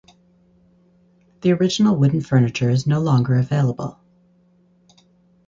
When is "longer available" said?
2.99-3.99